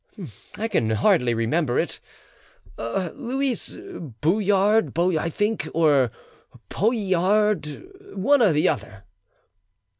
"I 0.57 0.67
can 0.67 0.89
hardly 0.89 1.35
remember 1.35 1.77
it. 1.77 1.99
Louise 2.75 3.77
Boyard, 4.21 4.97
I 4.97 5.29
think, 5.29 5.67
or 5.75 6.09
Polliard, 6.69 8.15
one 8.15 8.41
or 8.41 8.51
the 8.51 8.67
other." 8.67 9.03